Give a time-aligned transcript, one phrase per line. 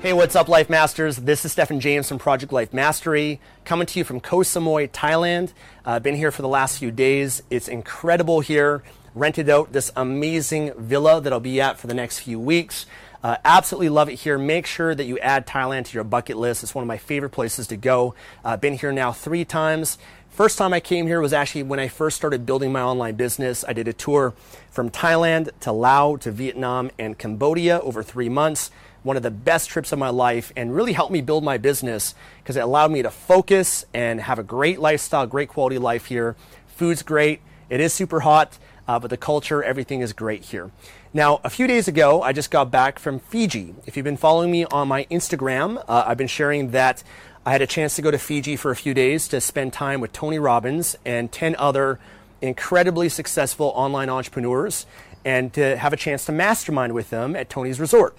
[0.00, 1.16] Hey, what's up, Life Masters?
[1.16, 5.52] This is Stefan James from Project Life Mastery, coming to you from Koh Samui, Thailand.
[5.84, 7.42] I've uh, been here for the last few days.
[7.50, 8.84] It's incredible here.
[9.16, 12.86] Rented out this amazing villa that I'll be at for the next few weeks.
[13.24, 14.38] Uh, absolutely love it here.
[14.38, 16.62] Make sure that you add Thailand to your bucket list.
[16.62, 18.14] It's one of my favorite places to go.
[18.44, 19.98] I've uh, been here now three times.
[20.30, 23.64] First time I came here was actually when I first started building my online business.
[23.66, 24.34] I did a tour
[24.70, 28.70] from Thailand to Laos to Vietnam and Cambodia over three months
[29.02, 32.14] one of the best trips of my life and really helped me build my business
[32.42, 36.36] because it allowed me to focus and have a great lifestyle, great quality life here.
[36.66, 37.40] Food's great.
[37.70, 40.70] It is super hot, uh, but the culture, everything is great here.
[41.12, 43.74] Now, a few days ago, I just got back from Fiji.
[43.86, 47.02] If you've been following me on my Instagram, uh, I've been sharing that
[47.46, 50.00] I had a chance to go to Fiji for a few days to spend time
[50.00, 51.98] with Tony Robbins and 10 other
[52.42, 54.86] incredibly successful online entrepreneurs
[55.24, 58.16] and to have a chance to mastermind with them at Tony's resort.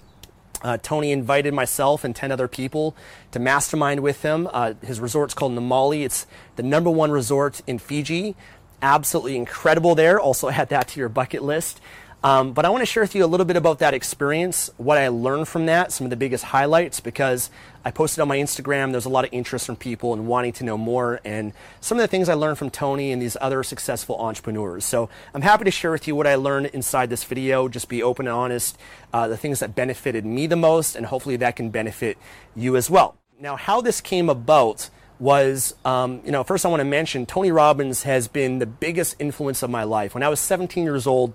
[0.62, 2.94] Uh, Tony invited myself and 10 other people
[3.32, 4.48] to mastermind with him.
[4.52, 6.04] Uh, his resort's called Namale.
[6.04, 8.36] It's the number one resort in Fiji.
[8.82, 10.20] Absolutely incredible there.
[10.20, 11.80] Also, add that to your bucket list.
[12.22, 14.98] Um, but I want to share with you a little bit about that experience, what
[14.98, 17.50] I learned from that, some of the biggest highlights, because
[17.82, 18.92] I posted on my Instagram.
[18.92, 22.02] There's a lot of interest from people and wanting to know more, and some of
[22.02, 24.84] the things I learned from Tony and these other successful entrepreneurs.
[24.84, 27.68] So I'm happy to share with you what I learned inside this video.
[27.68, 28.76] Just be open and honest,
[29.14, 32.18] uh, the things that benefited me the most, and hopefully that can benefit
[32.54, 33.16] you as well.
[33.40, 37.50] Now, how this came about was, um, you know, first I want to mention Tony
[37.50, 40.12] Robbins has been the biggest influence of my life.
[40.12, 41.32] When I was 17 years old,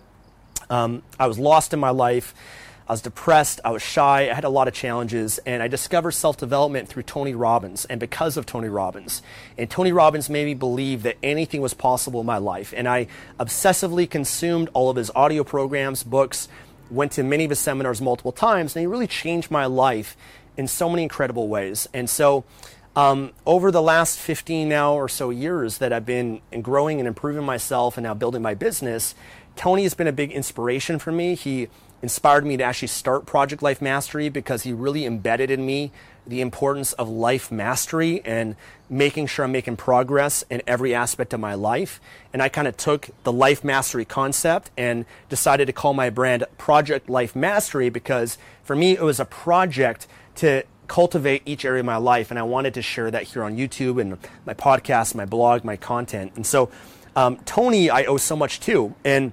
[0.69, 2.33] um, I was lost in my life.
[2.87, 3.59] I was depressed.
[3.65, 4.29] I was shy.
[4.29, 5.39] I had a lot of challenges.
[5.39, 9.23] And I discovered self development through Tony Robbins and because of Tony Robbins.
[9.57, 12.73] And Tony Robbins made me believe that anything was possible in my life.
[12.77, 13.07] And I
[13.39, 16.47] obsessively consumed all of his audio programs, books,
[16.91, 18.75] went to many of his seminars multiple times.
[18.75, 20.15] And he really changed my life
[20.55, 21.87] in so many incredible ways.
[21.93, 22.45] And so,
[22.95, 27.43] um, over the last 15 now or so years that I've been growing and improving
[27.43, 29.15] myself and now building my business,
[29.55, 31.35] Tony has been a big inspiration for me.
[31.35, 31.67] He
[32.01, 35.91] inspired me to actually start Project Life Mastery because he really embedded in me
[36.27, 38.55] the importance of life mastery and
[38.89, 42.01] making sure I'm making progress in every aspect of my life.
[42.33, 46.45] And I kind of took the life mastery concept and decided to call my brand
[46.57, 51.85] Project Life Mastery because for me, it was a project to cultivate each area of
[51.85, 52.29] my life.
[52.29, 55.75] And I wanted to share that here on YouTube and my podcast, my blog, my
[55.75, 56.33] content.
[56.35, 56.69] And so,
[57.15, 58.93] um, Tony, I owe so much to.
[59.03, 59.31] And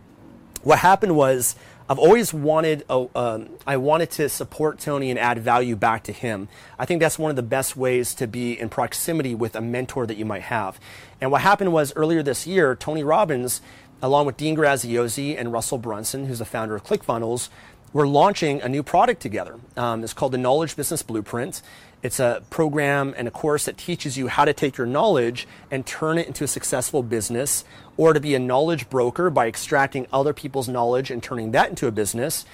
[0.62, 1.56] what happened was
[1.89, 6.12] I've always wanted a, um, I wanted to support Tony and add value back to
[6.12, 6.49] him.
[6.78, 10.06] I think that's one of the best ways to be in proximity with a mentor
[10.06, 10.78] that you might have.
[11.21, 13.61] And what happened was earlier this year, Tony Robbins,
[14.00, 17.49] along with Dean Graziosi and Russell Brunson, who's the founder of ClickFunnels,
[17.93, 19.59] we're launching a new product together.
[19.77, 21.61] Um, it's called the Knowledge Business Blueprint.
[22.02, 25.86] It's a program and a course that teaches you how to take your knowledge and
[25.86, 27.64] turn it into a successful business
[27.96, 31.86] or to be a knowledge broker by extracting other people's knowledge and turning that into
[31.86, 32.44] a business.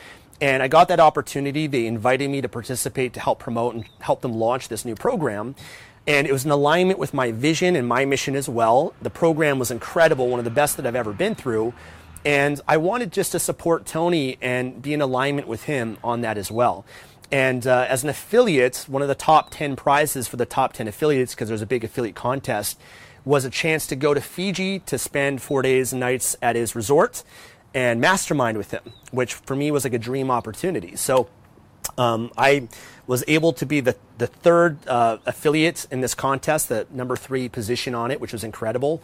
[0.40, 1.66] And I got that opportunity.
[1.66, 5.54] They invited me to participate to help promote and help them launch this new program.
[6.06, 8.94] And it was in alignment with my vision and my mission as well.
[9.00, 11.72] The program was incredible, one of the best that I've ever been through.
[12.24, 16.36] And I wanted just to support Tony and be in alignment with him on that
[16.36, 16.84] as well.
[17.30, 20.88] And uh, as an affiliate, one of the top 10 prizes for the top 10
[20.88, 22.80] affiliates, because there's a big affiliate contest,
[23.24, 26.74] was a chance to go to Fiji to spend four days and nights at his
[26.74, 27.22] resort
[27.74, 30.96] and mastermind with him, which for me was like a dream opportunity.
[30.96, 31.28] So
[31.98, 32.68] um, I
[33.06, 37.48] was able to be the, the third uh, affiliate in this contest, the number three
[37.48, 39.02] position on it, which was incredible.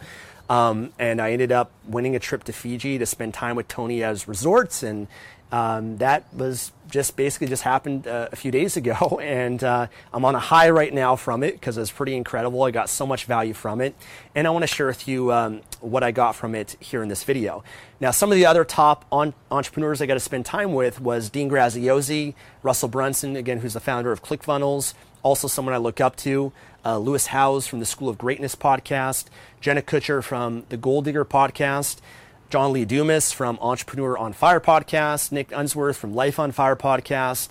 [0.49, 4.03] Um, and I ended up winning a trip to Fiji to spend time with Tony
[4.03, 5.07] as resorts and
[5.51, 10.25] um, that was just basically just happened uh, a few days ago, and uh, I'm
[10.25, 12.63] on a high right now from it because it's pretty incredible.
[12.63, 13.95] I got so much value from it,
[14.33, 17.09] and I want to share with you um, what I got from it here in
[17.09, 17.63] this video.
[17.99, 21.29] Now, some of the other top on- entrepreneurs I got to spend time with was
[21.29, 24.93] Dean Graziosi, Russell Brunson, again, who's the founder of ClickFunnels,
[25.23, 26.51] also someone I look up to,
[26.85, 29.25] uh, Lewis Howes from the School of Greatness podcast,
[29.59, 31.97] Jenna Kutcher from the Goal Digger podcast.
[32.55, 37.49] John Lee Dumas from Entrepreneur on Fire podcast, Nick Unsworth from Life on Fire podcast.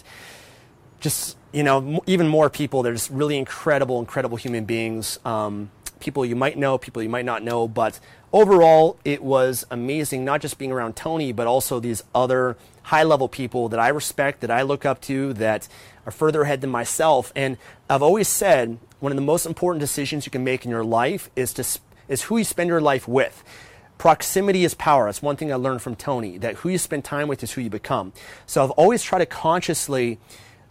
[0.98, 2.82] Just, you know, even more people.
[2.82, 5.18] There's really incredible, incredible human beings.
[5.22, 5.70] Um,
[6.00, 7.68] people you might know, people you might not know.
[7.68, 8.00] But
[8.32, 13.28] overall, it was amazing, not just being around Tony, but also these other high level
[13.28, 15.68] people that I respect, that I look up to, that
[16.06, 17.30] are further ahead than myself.
[17.36, 17.58] And
[17.90, 21.28] I've always said one of the most important decisions you can make in your life
[21.36, 21.66] is to
[22.08, 23.44] is who you spend your life with.
[23.98, 25.06] Proximity is power.
[25.06, 27.60] That's one thing I learned from Tony, that who you spend time with is who
[27.60, 28.12] you become.
[28.46, 30.18] So I've always tried to consciously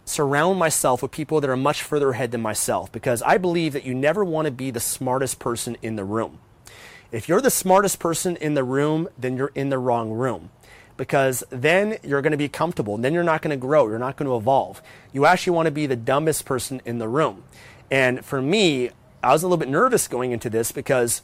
[0.04, 3.84] surround myself with people that are much further ahead than myself because I believe that
[3.84, 6.38] you never want to be the smartest person in the room.
[7.10, 10.50] If you're the smartest person in the room, then you're in the wrong room
[10.96, 12.96] because then you're going to be comfortable.
[12.98, 13.88] Then you're not going to grow.
[13.88, 14.82] You're not going to evolve.
[15.12, 17.44] You actually want to be the dumbest person in the room.
[17.90, 18.90] And for me,
[19.22, 21.22] I was a little bit nervous going into this because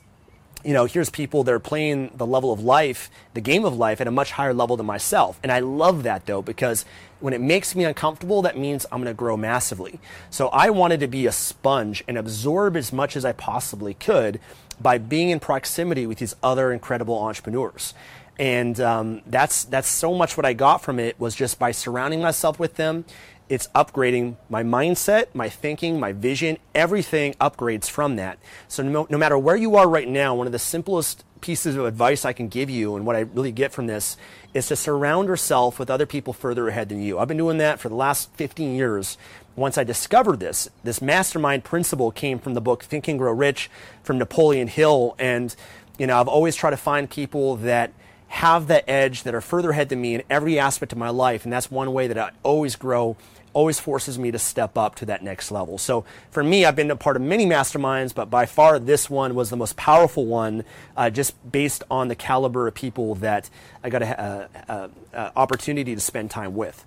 [0.64, 4.00] you know, here's people that are playing the level of life, the game of life
[4.00, 5.38] at a much higher level than myself.
[5.42, 6.84] And I love that though, because
[7.20, 10.00] when it makes me uncomfortable, that means I'm going to grow massively.
[10.30, 14.40] So I wanted to be a sponge and absorb as much as I possibly could
[14.80, 17.94] by being in proximity with these other incredible entrepreneurs.
[18.38, 22.22] And um, that's that's so much what I got from it was just by surrounding
[22.22, 23.04] myself with them
[23.50, 28.38] it's upgrading my mindset, my thinking, my vision, everything upgrades from that.
[28.68, 31.84] So no, no, matter where you are right now, one of the simplest pieces of
[31.84, 34.16] advice I can give you and what I really get from this
[34.54, 37.18] is to surround yourself with other people further ahead than you.
[37.18, 39.18] I've been doing that for the last 15 years.
[39.56, 43.68] Once I discovered this, this mastermind principle came from the book Think and Grow Rich
[44.04, 45.16] from Napoleon Hill.
[45.18, 45.54] And,
[45.98, 47.92] you know, I've always tried to find people that
[48.28, 51.42] have that edge that are further ahead than me in every aspect of my life.
[51.42, 53.16] And that's one way that I always grow
[53.52, 55.78] always forces me to step up to that next level.
[55.78, 59.34] So for me, I've been a part of many masterminds, but by far this one
[59.34, 60.64] was the most powerful one,
[60.96, 63.50] uh, just based on the caliber of people that
[63.82, 64.90] I got an
[65.36, 66.84] opportunity to spend time with.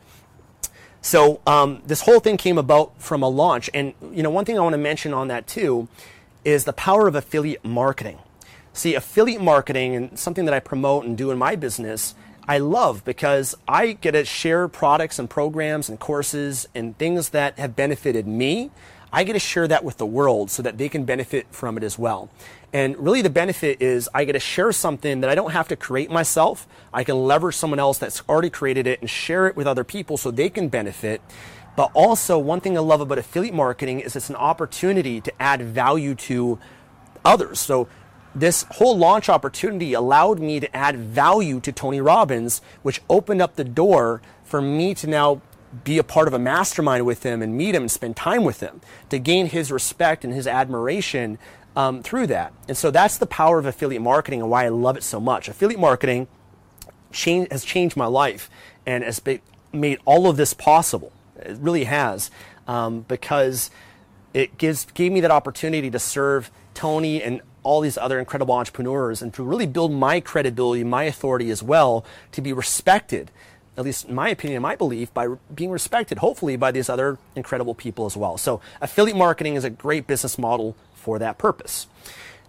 [1.01, 4.57] So um, this whole thing came about from a launch, and you know one thing
[4.57, 5.89] I want to mention on that too
[6.45, 8.19] is the power of affiliate marketing.
[8.71, 12.15] See, affiliate marketing and something that I promote and do in my business
[12.47, 17.57] I love because I get to share products and programs and courses and things that
[17.57, 18.69] have benefited me.
[19.13, 21.83] I get to share that with the world so that they can benefit from it
[21.83, 22.29] as well.
[22.73, 25.75] And really, the benefit is I get to share something that I don't have to
[25.75, 26.67] create myself.
[26.91, 30.17] I can leverage someone else that's already created it and share it with other people
[30.17, 31.21] so they can benefit.
[31.75, 35.61] But also, one thing I love about affiliate marketing is it's an opportunity to add
[35.61, 36.59] value to
[37.23, 37.59] others.
[37.59, 37.87] So,
[38.35, 43.55] this whole launch opportunity allowed me to add value to Tony Robbins, which opened up
[43.55, 45.41] the door for me to now
[45.83, 48.59] be a part of a mastermind with him and meet him and spend time with
[48.59, 51.37] him to gain his respect and his admiration
[51.75, 52.53] um, through that.
[52.67, 55.47] And so that's the power of affiliate marketing and why I love it so much.
[55.47, 56.27] Affiliate marketing
[57.11, 58.49] change, has changed my life
[58.85, 59.21] and has
[59.71, 61.11] made all of this possible.
[61.37, 62.29] It really has
[62.67, 63.71] um, because
[64.33, 69.21] it gives gave me that opportunity to serve Tony and all these other incredible entrepreneurs
[69.21, 73.31] and to really build my credibility, my authority as well, to be respected,
[73.77, 77.73] at least in my opinion, my belief, by being respected, hopefully, by these other incredible
[77.73, 78.37] people as well.
[78.37, 81.87] So, affiliate marketing is a great business model for that purpose.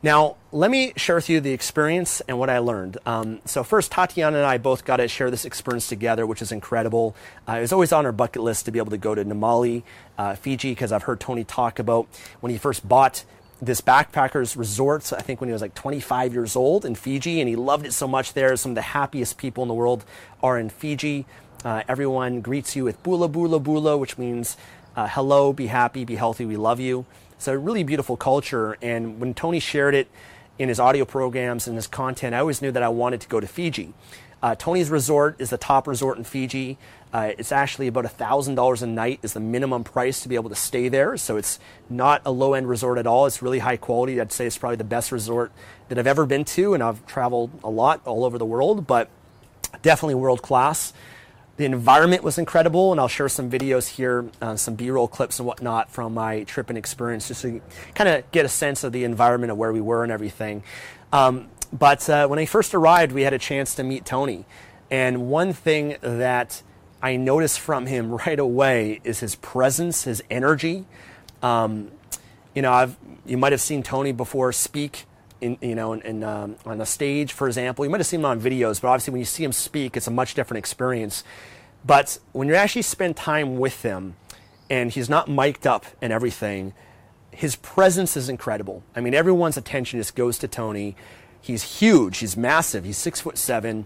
[0.05, 2.99] Now, let me share with you the experience and what I learned.
[3.07, 6.53] Um, so, first, Tatiana and I both got to share this experience together, which is
[6.53, 7.17] incredible.
[7.49, 9.83] Uh, it was always on our bucket list to be able to go to Namale,
[10.19, 12.07] uh, Fiji, because I've heard Tony talk about
[12.41, 13.25] when he first bought
[13.67, 17.49] this backpackers resort, I think when he was like 25 years old in Fiji, and
[17.49, 18.57] he loved it so much there.
[18.57, 20.05] Some of the happiest people in the world
[20.43, 21.27] are in Fiji.
[21.65, 24.57] Uh, everyone greets you with bula bula bula, which means
[24.97, 27.07] uh, hello, be happy, be healthy, we love you.
[27.33, 28.77] It's a really beautiful culture.
[28.81, 30.09] And when Tony shared it
[30.59, 33.41] in his audio programs and his content, I always knew that I wanted to go
[33.41, 33.93] to Fiji.
[34.43, 36.77] Uh, Tony's resort is the top resort in Fiji.
[37.15, 40.57] Uh, it's actually about $1,000 a night is the minimum price to be able to
[40.57, 41.17] stay there.
[41.17, 43.27] So it's not a low end resort at all.
[43.27, 44.21] It's really high quality.
[44.21, 45.53] I'd say it's probably the best resort
[45.89, 49.11] that I've ever been to, and I've traveled a lot all over the world, but
[49.81, 50.93] definitely world class.
[51.57, 55.47] The environment was incredible, and I'll share some videos here, uh, some B-roll clips and
[55.47, 57.61] whatnot from my trip and experience, just to
[57.95, 60.65] kind of get a sense of the environment of where we were and everything.
[61.13, 64.47] Um, but uh, when I first arrived, we had a chance to meet Tony,
[64.91, 66.61] and one thing that
[67.05, 70.87] I noticed from him right away is his presence, his energy.
[71.43, 71.91] Um,
[72.55, 72.97] you know, I've,
[73.27, 75.05] you might have seen Tony before speak
[75.43, 77.85] in, you know, in, in, um, on a stage, for example.
[77.85, 80.07] You might have seen him on videos, but obviously when you see him speak, it's
[80.07, 81.23] a much different experience.
[81.85, 84.17] But when you actually spend time with him,
[84.71, 86.73] and he's not mic'd up and everything,
[87.33, 88.83] his presence is incredible.
[88.97, 90.97] I mean, everyone's attention just goes to Tony.
[91.39, 92.17] He's huge.
[92.17, 92.87] He's massive.
[92.87, 93.85] He's six foot seven,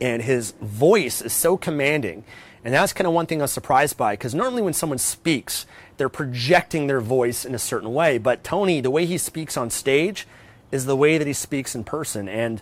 [0.00, 2.24] and his voice is so commanding.
[2.64, 5.66] And that's kind of one thing I was surprised by because normally when someone speaks,
[5.96, 8.18] they're projecting their voice in a certain way.
[8.18, 10.26] But Tony, the way he speaks on stage,
[10.70, 12.60] is the way that he speaks in person and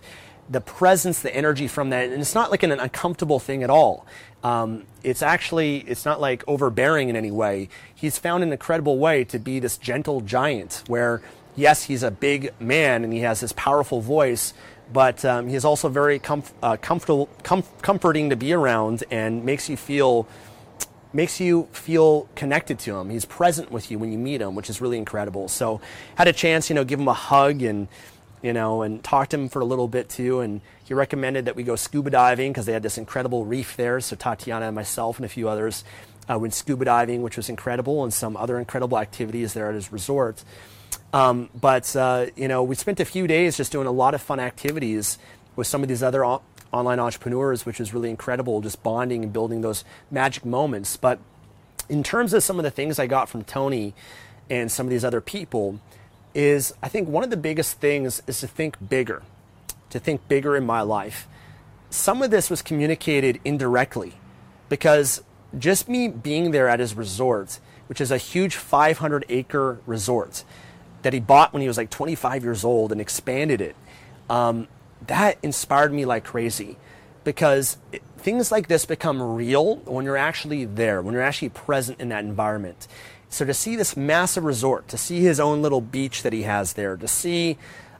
[0.49, 2.09] the presence, the energy from that.
[2.09, 4.05] And it's not like an uncomfortable thing at all.
[4.43, 7.69] Um, it's actually, it's not like overbearing in any way.
[7.93, 11.21] He's found an incredible way to be this gentle giant where,
[11.55, 14.53] yes, he's a big man and he has this powerful voice,
[14.91, 19.69] but um, he's also very comf- uh, comfortable, com- comforting to be around and makes
[19.69, 20.27] you feel
[21.13, 23.09] makes you feel connected to him.
[23.09, 25.47] He's present with you when you meet him, which is really incredible.
[25.47, 25.81] So
[26.15, 27.87] had a chance, you know, give him a hug and
[28.41, 30.41] you know, and talked to him for a little bit too.
[30.41, 33.99] And he recommended that we go scuba diving because they had this incredible reef there.
[33.99, 35.83] So Tatiana and myself and a few others
[36.29, 39.91] uh, went scuba diving, which was incredible, and some other incredible activities there at his
[39.91, 40.43] resort.
[41.13, 44.21] Um, but uh, you know, we spent a few days just doing a lot of
[44.21, 45.17] fun activities
[45.55, 49.61] with some of these other online entrepreneurs, which is really incredible, just bonding and building
[49.61, 50.97] those magic moments.
[50.97, 51.19] But
[51.89, 53.93] in terms of some of the things I got from Tony
[54.49, 55.79] and some of these other people,
[56.33, 59.23] is I think one of the biggest things is to think bigger,
[59.89, 61.27] to think bigger in my life.
[61.89, 64.13] Some of this was communicated indirectly
[64.69, 65.23] because
[65.57, 70.43] just me being there at his resort, which is a huge 500 acre resort
[71.07, 73.77] that he bought when he was like 25 years old and expanded it.
[74.29, 74.67] Um,
[75.05, 76.75] that inspired me like crazy
[77.23, 82.01] because it, things like this become real when you're actually there, when you're actually present
[82.01, 82.89] in that environment.
[83.29, 86.73] So to see this massive resort, to see his own little beach that he has
[86.73, 87.57] there, to see,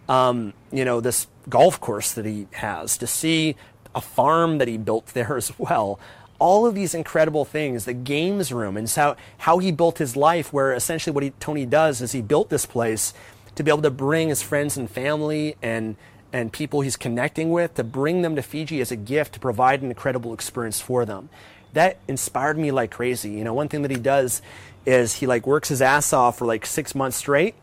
[0.09, 3.55] um, you know, this golf course that he has, to see
[3.95, 5.97] a farm that he built there as well,
[6.39, 10.53] all of these incredible things, the games room, and how, how he built his life,
[10.53, 13.13] where essentially what he, Tony does is he built this place
[13.56, 15.96] to be able to bring his friends and family and
[16.34, 19.82] and people he's connecting with to bring them to Fiji as a gift to provide
[19.82, 21.29] an incredible experience for them.
[21.74, 23.32] That inspired me like crazy.
[23.32, 24.41] You know, one thing that he does
[24.86, 27.56] is he like works his ass off for like six months straight,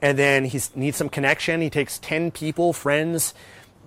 [0.00, 1.60] and then he needs some connection.
[1.60, 3.34] He takes 10 people, friends,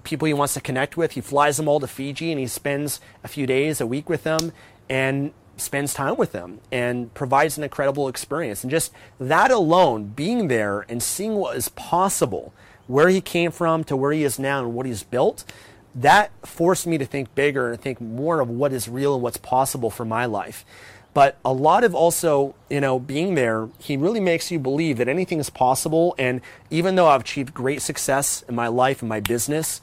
[0.10, 1.14] people he wants to connect with.
[1.14, 4.24] He flies them all to Fiji and he spends a few days, a week with
[4.24, 4.52] them,
[4.90, 8.64] and spends time with them and provides an incredible experience.
[8.64, 12.54] And just that alone, being there and seeing what is possible
[12.88, 15.46] where he came from to where he is now and what he's built,
[15.94, 19.38] that forced me to think bigger and think more of what is real and what's
[19.38, 20.66] possible for my life.
[21.14, 25.08] But a lot of also, you know, being there, he really makes you believe that
[25.08, 26.16] anything is possible.
[26.18, 29.82] And even though I've achieved great success in my life and my business,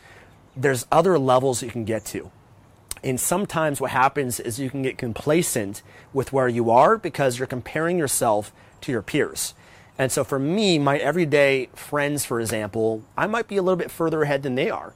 [0.57, 2.31] there's other levels you can get to.
[3.05, 5.83] And sometimes what happens is you can get complacent
[6.13, 9.55] with where you are because you're comparing yourself to your peers.
[9.99, 13.91] And so for me, my everyday friends, for example, I might be a little bit
[13.91, 14.93] further ahead than they are.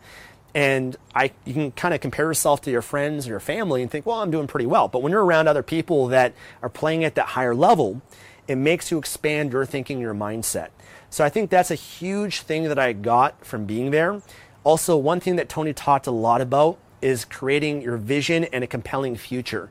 [0.55, 3.91] And I, you can kind of compare yourself to your friends or your family and
[3.91, 4.89] think, well, I'm doing pretty well.
[4.89, 8.03] But when you're around other people that are playing at that higher level,
[8.49, 10.69] it makes you expand your thinking, your mindset.
[11.09, 14.21] So I think that's a huge thing that I got from being there.
[14.65, 18.67] Also, one thing that Tony talked a lot about is creating your vision and a
[18.67, 19.71] compelling future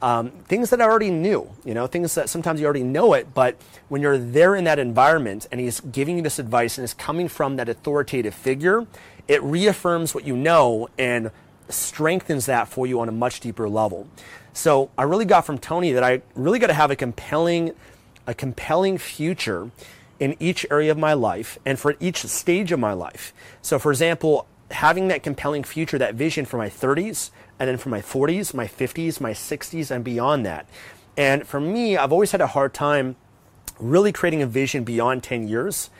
[0.00, 3.34] um, things that I already knew, you know, things that sometimes you already know it,
[3.34, 3.56] but
[3.88, 7.28] when you're there in that environment and he's giving you this advice and it's coming
[7.28, 8.86] from that authoritative figure,
[9.26, 11.30] it reaffirms what you know and
[11.68, 14.06] strengthens that for you on a much deeper level.
[14.52, 17.72] So I really got from Tony that I really got to have a compelling,
[18.26, 19.70] a compelling future
[20.20, 23.32] in each area of my life and for each stage of my life.
[23.62, 27.88] So for example, having that compelling future, that vision for my 30s, and then for
[27.88, 30.68] my 40s, my 50s, my 60s, and beyond that.
[31.16, 33.16] And for me, I've always had a hard time
[33.78, 35.90] really creating a vision beyond 10 years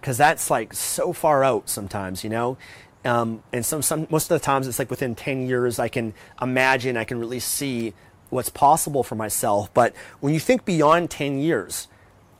[0.00, 2.56] because that's like so far out sometimes, you know?
[3.04, 6.12] Um, and some, some, most of the times it's like within 10 years, I can
[6.42, 7.94] imagine, I can really see
[8.30, 9.72] what's possible for myself.
[9.72, 11.88] But when you think beyond 10 years,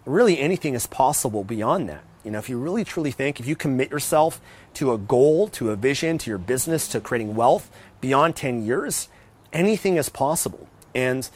[0.07, 2.03] really anything is possible beyond that.
[2.25, 4.41] You know, if you really truly think, if you commit yourself
[4.75, 7.71] to a goal, to a vision, to your business, to creating wealth
[8.01, 9.09] beyond 10 years,
[9.53, 10.69] anything is possible.
[10.95, 11.29] And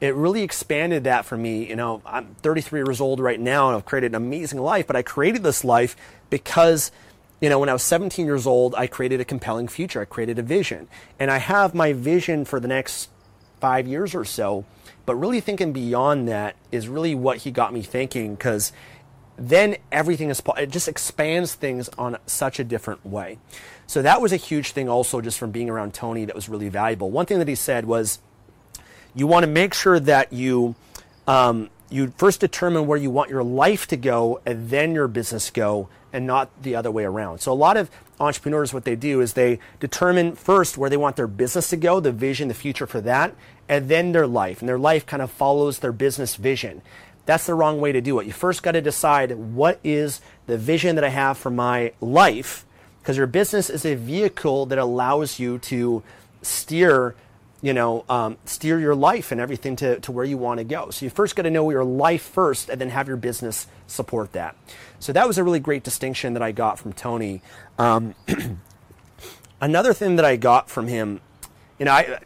[0.00, 1.68] it really expanded that for me.
[1.68, 4.96] You know, I'm 33 years old right now and I've created an amazing life, but
[4.96, 5.96] I created this life
[6.30, 6.92] because,
[7.40, 10.00] you know, when I was 17 years old, I created a compelling future.
[10.00, 10.88] I created a vision.
[11.18, 13.08] And I have my vision for the next
[13.60, 14.64] five years or so.
[15.08, 18.72] But really thinking beyond that is really what he got me thinking because
[19.38, 23.38] then everything is, it just expands things on such a different way.
[23.86, 26.68] So that was a huge thing also just from being around Tony that was really
[26.68, 27.10] valuable.
[27.10, 28.18] One thing that he said was,
[29.14, 30.74] you want to make sure that you
[31.26, 35.48] um, you first determine where you want your life to go and then your business
[35.48, 37.38] go and not the other way around.
[37.38, 37.88] So a lot of
[38.20, 42.00] entrepreneurs what they do is they determine first where they want their business to go,
[42.00, 43.34] the vision, the future for that,
[43.68, 44.60] and then their life.
[44.60, 46.82] And their life kind of follows their business vision.
[47.26, 48.26] That's the wrong way to do it.
[48.26, 52.64] You first got to decide what is the vision that I have for my life
[53.08, 56.02] because your business is a vehicle that allows you to
[56.42, 57.14] steer
[57.60, 60.90] you know, um, steer your life and everything to, to where you want to go.
[60.90, 64.32] So you first got to know your life first and then have your business support
[64.32, 64.56] that.
[65.00, 67.42] So that was a really great distinction that I got from Tony.
[67.78, 68.14] Um,
[69.60, 71.20] another thing that I got from him,
[71.78, 72.20] you know, I,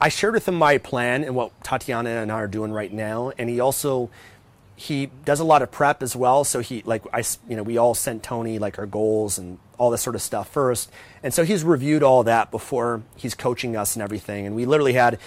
[0.00, 3.32] I shared with him my plan and what Tatiana and I are doing right now.
[3.36, 4.10] And he also,
[4.76, 6.42] he does a lot of prep as well.
[6.44, 9.90] So he, like, I, you know, we all sent Tony like our goals and all
[9.90, 10.90] this sort of stuff first.
[11.22, 14.46] And so he's reviewed all that before he's coaching us and everything.
[14.46, 15.18] And we literally had,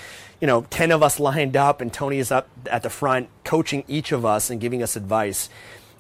[0.42, 3.84] you know, 10 of us lined up, and Tony is up at the front coaching
[3.88, 5.50] each of us and giving us advice.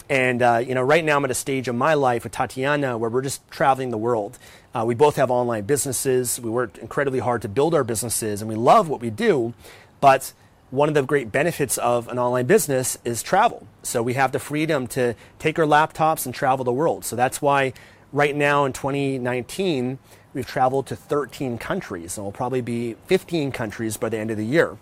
[0.09, 2.97] And, uh, you know, right now I'm at a stage of my life with Tatiana
[2.97, 4.37] where we're just traveling the world.
[4.73, 6.39] Uh, we both have online businesses.
[6.39, 9.53] We worked incredibly hard to build our businesses, and we love what we do.
[9.99, 10.33] But
[10.69, 13.67] one of the great benefits of an online business is travel.
[13.83, 17.05] So we have the freedom to take our laptops and travel the world.
[17.05, 17.73] So that's why
[18.11, 19.97] right now in 2019,
[20.33, 24.37] we've traveled to 13 countries, and we'll probably be 15 countries by the end of
[24.37, 24.77] the year.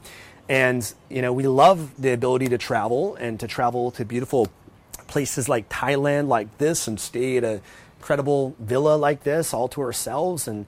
[0.50, 4.50] And you know, we love the ability to travel and to travel to beautiful
[5.08, 7.62] places like Thailand, like this, and stay at a
[8.00, 10.68] incredible villa like this, all to ourselves, and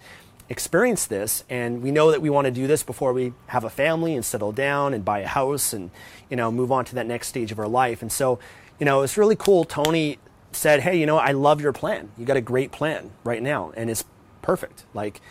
[0.50, 1.44] experience this.
[1.50, 4.24] And we know that we want to do this before we have a family and
[4.24, 5.92] settle down and buy a house and
[6.30, 8.01] you know move on to that next stage of our life.
[8.01, 8.39] And so,
[8.80, 9.66] you know, it's really cool.
[9.66, 10.20] Tony
[10.51, 12.10] said, hey, you know, I love your plan.
[12.18, 14.04] You got a great plan right now, and it's
[14.42, 14.86] perfect.
[14.94, 15.22] Like,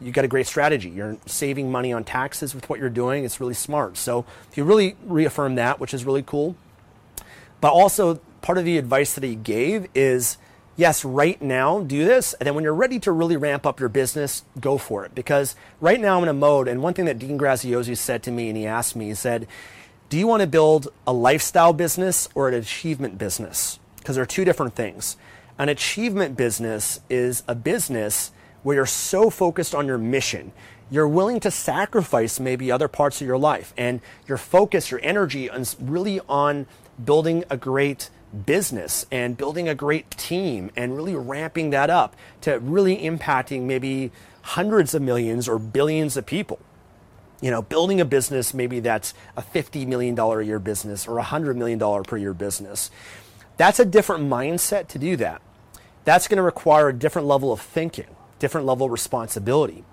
[0.00, 0.90] you got a great strategy.
[0.90, 3.24] You're saving money on taxes with what you're doing.
[3.24, 3.96] It's really smart.
[3.96, 6.56] So he really reaffirmed that, which is really cool.
[7.60, 10.36] But also, part of the advice that he gave is
[10.76, 12.34] yes, right now, do this.
[12.34, 15.14] And then when you're ready to really ramp up your business, go for it.
[15.14, 16.68] Because right now I'm in a mode.
[16.68, 19.46] And one thing that Dean Graziosi said to me, and he asked me, he said,
[20.08, 23.78] Do you want to build a lifestyle business or an achievement business?
[24.02, 25.16] because they're two different things.
[25.58, 28.32] An achievement business is a business
[28.64, 30.52] where you're so focused on your mission,
[30.90, 35.46] you're willing to sacrifice maybe other parts of your life, and your focus, your energy
[35.46, 36.66] is really on
[37.02, 42.58] building a great business and building a great team and really ramping that up to
[42.58, 44.10] really impacting maybe
[44.42, 46.58] hundreds of millions or billions of people.
[47.40, 51.24] You know, building a business maybe that's a $50 million a year business or a
[51.24, 52.90] $100 million per year business.
[53.56, 55.42] That's a different mindset to do that.
[56.04, 59.84] That's going to require a different level of thinking, different level of responsibility.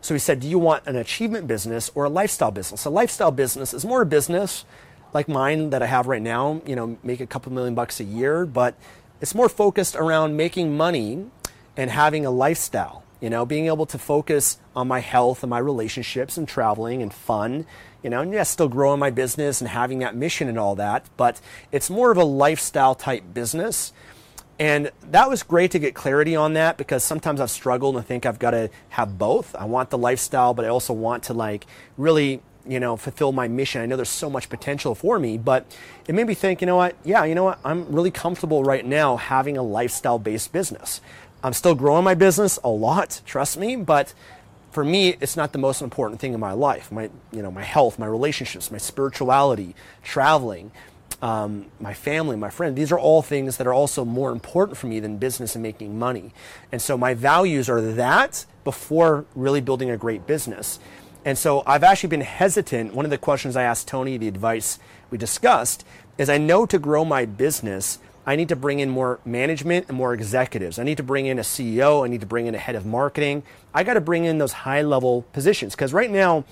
[0.00, 2.84] So he said, Do you want an achievement business or a lifestyle business?
[2.84, 4.66] A lifestyle business is more a business
[5.14, 8.04] like mine that I have right now, you know, make a couple million bucks a
[8.04, 8.74] year, but
[9.20, 11.24] it's more focused around making money
[11.76, 15.58] and having a lifestyle, you know, being able to focus on my health and my
[15.58, 17.64] relationships and traveling and fun
[18.04, 21.08] you know, and yes, still growing my business and having that mission and all that,
[21.16, 21.40] but
[21.72, 23.94] it's more of a lifestyle type business.
[24.58, 28.26] And that was great to get clarity on that because sometimes I've struggled and think
[28.26, 29.56] I've got to have both.
[29.56, 33.48] I want the lifestyle, but I also want to like really, you know, fulfill my
[33.48, 33.82] mission.
[33.82, 35.66] I know there's so much potential for me, but
[36.08, 36.96] it made me think, you know what?
[37.04, 37.58] Yeah, you know what?
[37.64, 41.00] I'm really comfortable right now having a lifestyle based business.
[41.42, 44.14] I'm still growing my business a lot, trust me, but
[44.70, 46.90] for me, it's not the most important thing in my life.
[46.90, 50.72] My, you know, my health, my relationships, my spirituality, traveling,
[51.22, 52.74] um, my family, my friend.
[52.74, 55.98] These are all things that are also more important for me than business and making
[55.98, 56.32] money.
[56.72, 60.80] And so my values are that before really building a great business.
[61.24, 62.94] And so I've actually been hesitant.
[62.94, 64.78] One of the questions I asked Tony, the advice
[65.10, 65.84] we discussed,
[66.18, 69.96] is I know to grow my business, I need to bring in more management and
[69.96, 70.78] more executives.
[70.78, 72.04] I need to bring in a CEO.
[72.04, 73.42] I need to bring in a head of marketing.
[73.72, 76.44] I got to bring in those high level positions because right now,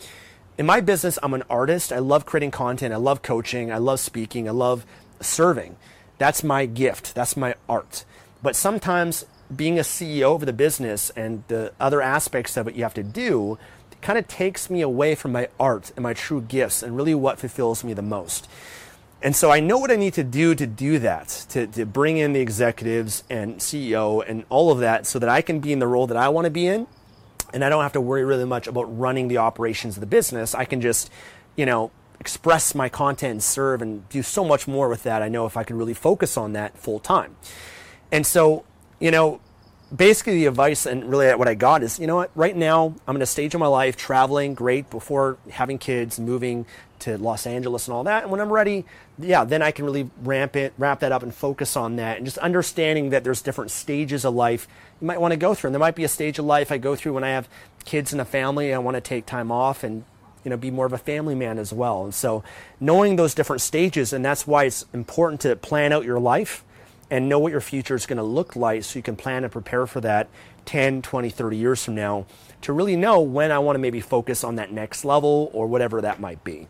[0.58, 1.92] in my business, I'm an artist.
[1.92, 2.92] I love creating content.
[2.92, 3.72] I love coaching.
[3.72, 4.48] I love speaking.
[4.48, 4.84] I love
[5.20, 5.76] serving.
[6.18, 7.14] That's my gift.
[7.14, 8.04] That's my art.
[8.42, 12.82] But sometimes being a CEO of the business and the other aspects of it you
[12.82, 13.58] have to do
[14.02, 17.38] kind of takes me away from my art and my true gifts and really what
[17.38, 18.48] fulfills me the most.
[19.22, 22.16] And so I know what I need to do to do that, to, to bring
[22.16, 25.78] in the executives and CEO and all of that so that I can be in
[25.78, 26.88] the role that I want to be in.
[27.54, 30.54] And I don't have to worry really much about running the operations of the business.
[30.54, 31.08] I can just,
[31.54, 35.22] you know, express my content and serve and do so much more with that.
[35.22, 37.36] I know if I can really focus on that full time.
[38.10, 38.64] And so,
[38.98, 39.40] you know,
[39.94, 43.16] basically the advice and really what I got is, you know what, right now I'm
[43.16, 46.66] in a stage of my life traveling great before having kids, moving
[47.00, 48.22] to Los Angeles and all that.
[48.22, 48.84] And when I'm ready,
[49.18, 52.24] yeah, then I can really ramp it, wrap that up and focus on that and
[52.24, 54.66] just understanding that there's different stages of life
[55.00, 55.68] you might want to go through.
[55.68, 57.48] And there might be a stage of life I go through when I have
[57.84, 58.72] kids and a family.
[58.72, 60.04] I want to take time off and
[60.44, 62.04] you know be more of a family man as well.
[62.04, 62.42] And so
[62.80, 66.64] knowing those different stages and that's why it's important to plan out your life
[67.12, 69.52] and know what your future is going to look like so you can plan and
[69.52, 70.30] prepare for that
[70.64, 72.24] 10, 20, 30 years from now
[72.62, 76.00] to really know when I want to maybe focus on that next level or whatever
[76.00, 76.68] that might be.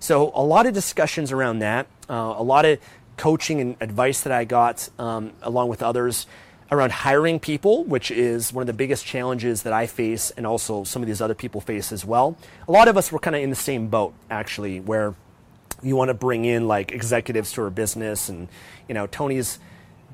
[0.00, 2.78] So, a lot of discussions around that, uh, a lot of
[3.18, 6.26] coaching and advice that I got um, along with others
[6.70, 10.84] around hiring people, which is one of the biggest challenges that I face and also
[10.84, 12.38] some of these other people face as well.
[12.66, 15.14] A lot of us were kind of in the same boat, actually, where
[15.82, 18.48] you want to bring in like executives to our business and,
[18.88, 19.58] you know, Tony's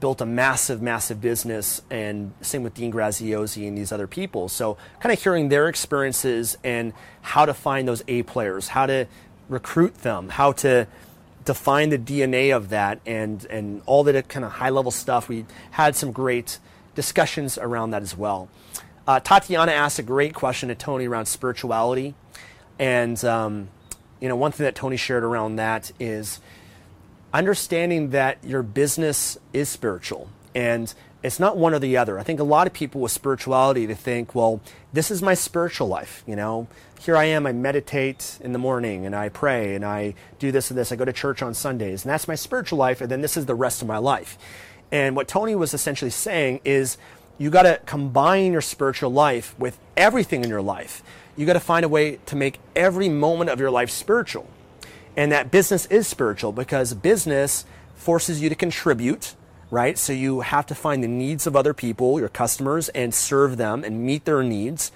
[0.00, 4.48] built a massive, massive business, and same with Dean Graziosi and these other people.
[4.48, 9.06] So, kind of hearing their experiences and how to find those A players, how to
[9.48, 10.86] recruit them, how to
[11.44, 15.28] define the DNA of that, and and all that kind of high level stuff.
[15.28, 16.58] We had some great
[16.94, 18.48] discussions around that as well.
[19.06, 22.14] Uh, Tatiana asked a great question to Tony around spirituality,
[22.78, 23.68] and um,
[24.20, 26.40] you know one thing that Tony shared around that is
[27.32, 32.18] understanding that your business is spiritual and it's not one or the other.
[32.18, 34.60] I think a lot of people with spirituality to think, well,
[34.92, 36.68] this is my spiritual life, you know.
[37.00, 40.70] Here I am, I meditate in the morning and I pray and I do this
[40.70, 40.92] and this.
[40.92, 43.46] I go to church on Sundays and that's my spiritual life and then this is
[43.46, 44.38] the rest of my life.
[44.90, 46.98] And what Tony was essentially saying is
[47.36, 51.02] you got to combine your spiritual life with everything in your life.
[51.36, 54.48] You got to find a way to make every moment of your life spiritual.
[55.18, 57.64] And that business is spiritual because business
[57.96, 59.34] forces you to contribute,
[59.68, 59.98] right?
[59.98, 63.82] So you have to find the needs of other people, your customers, and serve them
[63.82, 64.92] and meet their needs,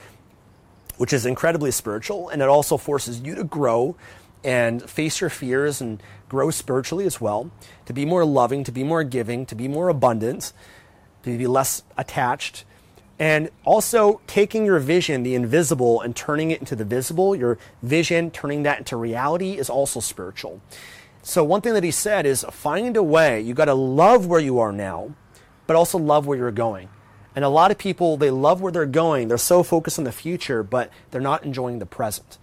[0.97, 2.29] which is incredibly spiritual.
[2.29, 3.97] And it also forces you to grow
[4.45, 7.51] and face your fears and grow spiritually as well,
[7.87, 10.53] to be more loving, to be more giving, to be more abundant,
[11.25, 12.65] to be less attached
[13.19, 18.31] and also taking your vision, the invisible, and turning it into the visible, your vision,
[18.31, 20.61] turning that into reality is also spiritual.
[21.23, 23.41] So, one thing that he said is find a way.
[23.41, 25.15] You got to love where you are now,
[25.67, 26.89] but also love where you're going.
[27.35, 29.29] And a lot of people, they love where they're going.
[29.29, 32.39] They're so focused on the future, but they're not enjoying the present.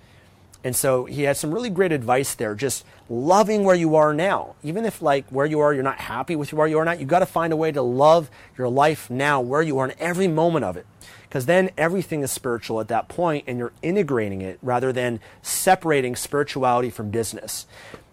[0.64, 4.56] And so he had some really great advice there, just loving where you are now.
[4.62, 7.06] Even if like where you are, you're not happy with where you are now, you
[7.06, 10.28] got to find a way to love your life now, where you are in every
[10.28, 10.86] moment of it.
[11.24, 16.16] Because then everything is spiritual at that point and you're integrating it rather than separating
[16.16, 17.66] spirituality from business.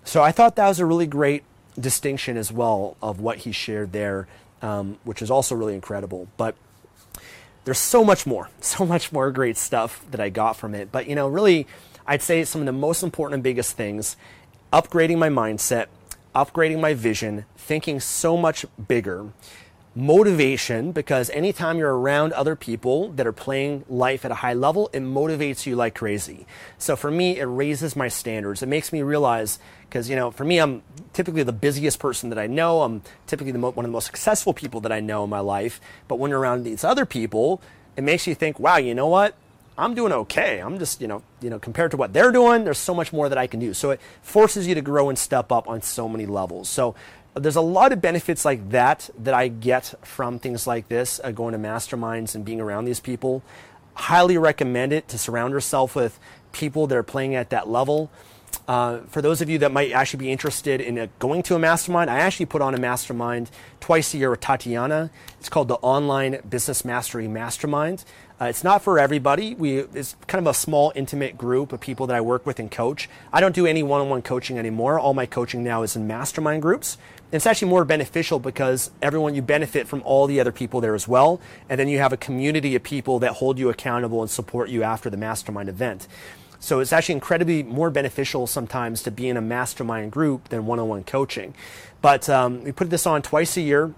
[0.04, 1.42] So I thought that was a really great
[1.78, 4.28] distinction as well of what he shared there,
[4.62, 6.28] um, which is also really incredible.
[6.36, 6.54] But
[7.64, 10.92] there's so much more, so much more great stuff that I got from it.
[10.92, 11.66] But you know, really,
[12.06, 14.16] I'd say some of the most important and biggest things
[14.72, 15.86] upgrading my mindset,
[16.34, 19.32] upgrading my vision, thinking so much bigger,
[19.94, 24.90] motivation, because anytime you're around other people that are playing life at a high level,
[24.92, 26.46] it motivates you like crazy.
[26.76, 28.62] So for me, it raises my standards.
[28.62, 30.82] It makes me realize, because, you know, for me, I'm
[31.14, 32.82] typically the busiest person that I know.
[32.82, 35.40] I'm typically the mo- one of the most successful people that I know in my
[35.40, 35.80] life.
[36.08, 37.62] But when you're around these other people,
[37.96, 39.34] it makes you think, wow, you know what?
[39.78, 40.58] I'm doing okay.
[40.58, 43.28] I'm just, you know, you know, compared to what they're doing, there's so much more
[43.28, 43.74] that I can do.
[43.74, 46.68] So it forces you to grow and step up on so many levels.
[46.68, 46.94] So
[47.34, 51.30] there's a lot of benefits like that that I get from things like this, uh,
[51.30, 53.42] going to masterminds and being around these people.
[53.94, 56.18] Highly recommend it to surround yourself with
[56.52, 58.10] people that are playing at that level.
[58.66, 61.58] Uh, for those of you that might actually be interested in uh, going to a
[61.58, 65.10] mastermind, I actually put on a mastermind twice a year with Tatiana.
[65.38, 68.04] It's called the Online Business Mastery Mastermind.
[68.38, 69.54] Uh, it's not for everybody.
[69.54, 72.70] We it's kind of a small, intimate group of people that I work with and
[72.70, 73.08] coach.
[73.32, 75.00] I don't do any one-on-one coaching anymore.
[75.00, 76.98] All my coaching now is in mastermind groups.
[77.32, 80.94] And it's actually more beneficial because everyone you benefit from all the other people there
[80.94, 84.30] as well, and then you have a community of people that hold you accountable and
[84.30, 86.06] support you after the mastermind event.
[86.60, 91.04] So it's actually incredibly more beneficial sometimes to be in a mastermind group than one-on-one
[91.04, 91.54] coaching.
[92.02, 93.94] But um, we put this on twice a year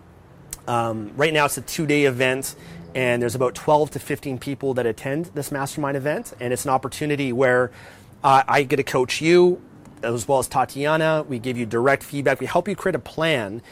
[0.68, 2.55] Um, right now, it's a two day event,
[2.94, 6.33] and there's about 12 to 15 people that attend this mastermind event.
[6.40, 7.70] And it's an opportunity where
[8.24, 9.61] uh, I get to coach you
[10.03, 11.24] as well as Tatiana.
[11.29, 12.40] We give you direct feedback.
[12.40, 13.62] We help you create a plan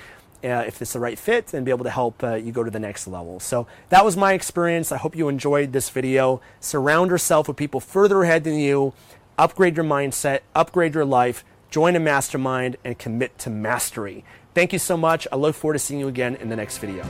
[0.45, 2.71] Uh, if it's the right fit and be able to help uh, you go to
[2.71, 3.41] the next level.
[3.41, 4.93] So that was my experience.
[4.93, 6.41] I hope you enjoyed this video.
[6.61, 8.93] Surround yourself with people further ahead than you,
[9.37, 14.25] upgrade your mindset, upgrade your life, join a mastermind, and commit to mastery.
[14.55, 15.27] Thank you so much.
[15.33, 17.05] I look forward to seeing you again in the next video.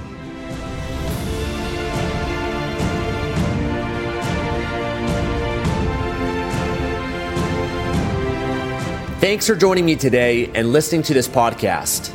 [9.21, 12.15] Thanks for joining me today and listening to this podcast.